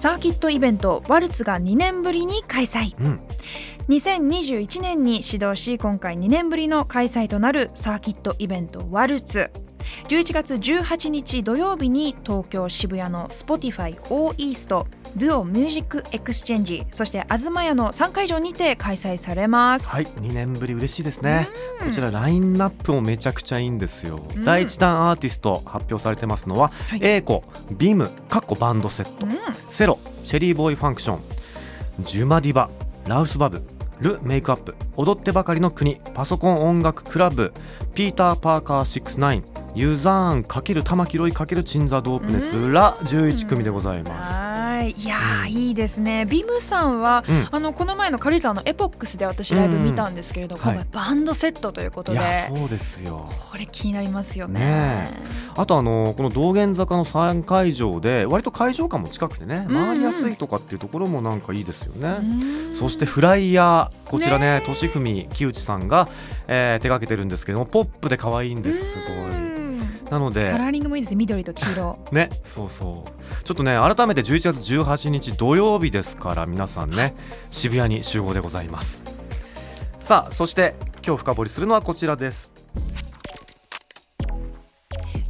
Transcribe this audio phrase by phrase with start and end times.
[0.00, 3.20] サーキットイベントワルツが2年ぶりに開催、うん。
[3.90, 9.50] 2021年に始動し今回2年ぶりの開催となるサーキットイベントワルツ。
[10.08, 21.48] 11月18日土曜日に東京渋谷の Spotify オーイーストデュオミュージックエクスチェンジそして東屋の3会場にて開催されます、はい2年ぶり嬉しいですね。
[21.84, 24.42] こちらラインナップもめちゃくちゃいいんですよ、うん。
[24.42, 27.00] 第1弾アーティスト発表されてますのは、はい。
[27.02, 27.44] エーコ
[27.76, 29.32] ビムかっこバンドセット、うん。
[29.66, 31.20] セロチェリーボーイファンクション。
[32.04, 32.70] ジュマディバ
[33.06, 33.62] ラウスバブ
[34.00, 34.74] ルメイクアップ。
[34.96, 37.52] 踊ってばかりの国パソコン音楽クラブ。
[37.94, 39.42] ピーター・パーカー69
[39.74, 44.32] ユザーン×玉木ロイ×チンザ・ドープネスら11組でございます、
[44.80, 44.92] はい。
[44.92, 46.24] いやー、いいですね。
[46.24, 47.48] ビムさんは、うん。
[47.50, 50.62] あのこの前の軽井沢のエポックスで私ライブ見たんですけれど、うん。
[50.62, 53.28] 今回はいバンドセットということで、いやそうですよ。
[53.50, 54.60] これ気になりますよね。
[54.60, 55.10] ね
[55.54, 62.74] あとあのこの道玄坂の3会場で割と会場感も近くてね回りやすいとかっていうところもなんかいいですよね、うん。
[62.74, 66.08] そしてフライヤーこちらねねとしふみ木内さんが、
[66.48, 68.92] えー手掛けてるんですけどもポップで可愛いんです。
[68.92, 69.44] すごい。
[69.44, 69.59] うん
[70.10, 71.98] なのでカラーリングもいいですね緑と黄色。
[72.12, 73.44] ねそうそう。
[73.44, 77.14] ちょっとね改めて11月18日土曜日ですから皆さんね
[77.50, 79.04] 渋谷に集合でございます。
[80.00, 80.74] さあそして
[81.06, 82.52] 今日深掘りするのはこちらです。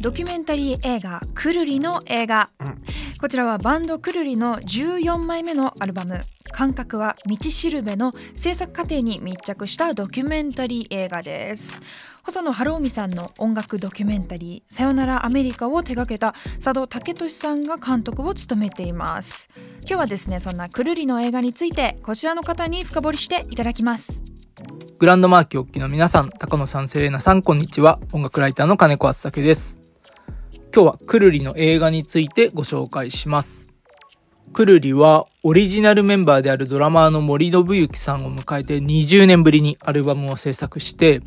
[0.00, 2.84] ドキュメンタリー映画「くるり」の映画、うん。
[3.18, 6.20] こちらはバンドくるりの14枚目のアルバム
[6.52, 11.80] 「感覚は道しるべ」の制作過程に密着したドキュメンタリー映画です
[12.24, 24.22] 細野晴臣さんの音楽ドキュメンタリー「さよならアメリカ」を手掛けた佐渡武俊さんが監督を務めています今日はですねそんなくるりの映画についてこちらの方に深掘りしていただきます
[24.98, 27.98] グランドマーキーおっきの皆さん、高野さん、セレーナさん、こんにちは。
[28.12, 29.76] 音楽ライターの金子敦武です。
[30.72, 33.68] 今日はくるりの映画についてご紹介します。
[34.52, 41.20] くるりはオリジナルメンバーであるドラマーの森信之さんを迎えて20年ぶりにアルバムを制作して、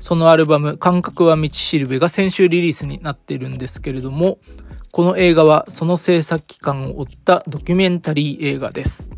[0.00, 4.38] そのアルバム、感覚は道しるべが先週リリースになってるんですけれども、
[4.92, 9.10] この映画はその制作期間を追ったドキュメンタリー映画です。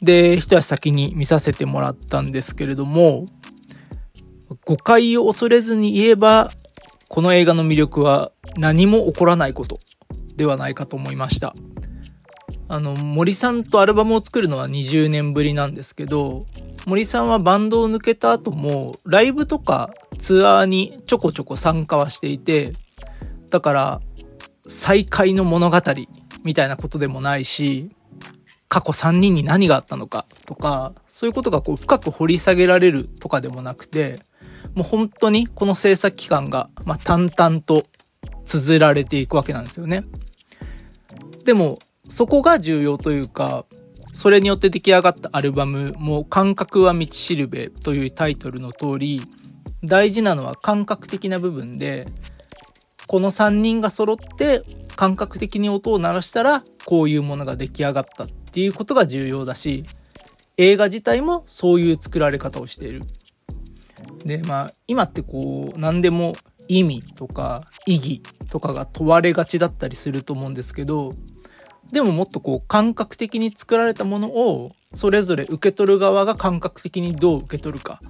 [0.00, 3.26] で、一足先に見させてもらったんですけれども、
[4.64, 6.50] 誤解を恐れずに言えば、
[7.08, 9.78] この映画の魅力は何も起こらないこと
[10.36, 11.54] ではないかと思いました。
[12.68, 16.46] あの、森さんとアルバムを作るのは20年ぶりなんですけど、
[16.86, 19.90] 森さんはバンドを抜けた後も、ライブとか
[20.20, 22.72] ツアーにちょこちょこ参加はしていて、
[23.50, 24.00] だから、
[24.66, 25.80] 再会の物語
[26.44, 27.90] みたいなことでもないし、
[28.74, 34.18] 過去3人に何があったのかとかそういうことがこう深く掘り下げられるとかでもなくて
[34.74, 37.84] もう本当にこの制作期間が、ま、淡々と
[38.46, 40.02] 綴られていくわけなんですよね。
[41.44, 41.78] でも
[42.10, 43.64] そこが重要というか
[44.14, 49.20] それによって出来上がったアルバムも「感覚は道しるべ」というタイトルの通り
[49.82, 52.06] 大事なのは感覚的な部分で
[53.08, 54.62] この3人が揃って
[54.96, 59.84] 感覚的に音を鳴らしたらこういうものが出来上がったっていうことが重要だし
[60.56, 63.02] 映画自体もそういう作られ方をしている。
[64.24, 66.34] でまあ今ってこう何でも
[66.68, 71.12] 意味とか意義とかが問われがちだったりすると思うんですけど
[71.92, 78.00] でももっとこう感覚的に作られたものをそれぞれ受け取る側が感覚的にどう受け取るか。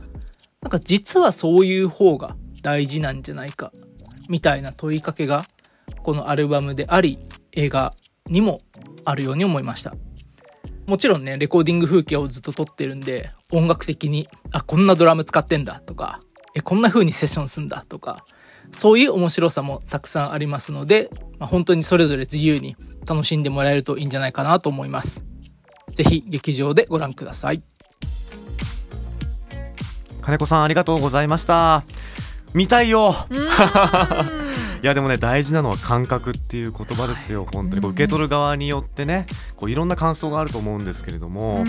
[0.63, 3.71] なんか実はそういう方が大事なんじゃないか
[4.31, 5.45] みたいな問いかけが
[6.03, 7.19] このアルバムであり
[7.53, 7.93] 映画
[8.27, 8.61] にも
[9.05, 9.95] あるように思いました。
[10.87, 16.21] もちろんねレコーディング風景をずっと撮ってるんで音楽的にあこんなドラム使ってんだとか
[16.55, 18.25] えこんな風にセッションすんだとか
[18.79, 22.77] そういう面白さもたくさんありますので、まあ、本当にそれぞれ自由に
[23.07, 25.25] 楽しんでもらえるといいんじゃないかなと思います。
[25.95, 27.63] ぜひ劇場でご覧ください。
[30.23, 31.85] 金子さんありがとうございました。
[32.55, 33.15] 見たいよ。
[34.83, 37.83] いやでもね大事なのは感覚っていう言葉ですよ、本当に。
[37.83, 37.95] こううん。
[37.95, 39.27] 受け取る側によってね
[39.57, 41.67] こういろんな感想があると思うんですけれども、うん。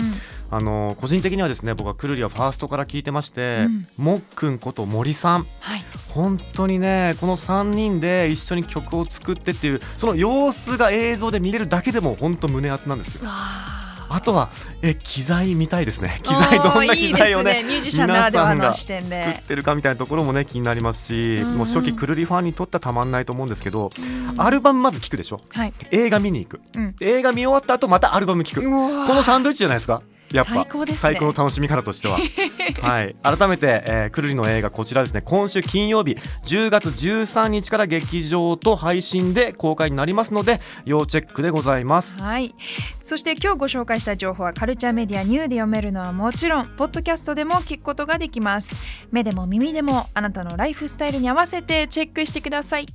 [0.50, 3.86] あの個人的にはですね僕はくるりはファーストから聞いてまして、うん。
[3.98, 5.46] もっくんこと森さん。
[5.60, 5.84] はい
[6.16, 13.26] 本当にねこの3人で一緒に曲を作ってっていうその様子が映像で見れるだけでも本当胸熱なんですよ。
[13.26, 13.82] わあ。
[14.08, 14.50] あとは
[14.82, 16.20] え機材見たいですね。
[16.22, 17.68] 機材どんな機材をねいいですね。
[17.68, 21.58] ミュージシャンならではの視点作でってるかみたいなところもね気になりますし、うんうん。
[21.58, 23.90] もう初期くるりファンにとってはたまんないと思うんですけど、
[24.38, 25.40] アルバムまず聴くでしょ？
[25.50, 25.72] はい。
[25.90, 26.94] 映画見に行く、うん。
[26.96, 28.62] で映画見終わった後またアルバム聴く。
[28.62, 30.00] このサンドイッチじゃないですか？
[30.36, 32.18] やっぱ最高ですね最高の楽しみ方としては
[32.82, 42.54] はい改めて、えー、くるりの映画こちらですね今週金曜日10月13日から劇場と配信で公開になりますので要チェックでございますはい
[43.02, 52.86] そして今日ご紹介した情報はカルチャーメディアニューで読めるのはもちろんポッドキャストでも聞くことができます目でも耳でもあなたのライフスタイルに合わせてチェックしてください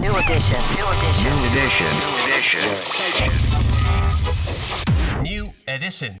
[0.00, 0.58] New edition.
[0.76, 1.30] New edition.
[1.30, 1.86] New edition.
[1.86, 3.67] New edition.
[5.68, 6.18] edition.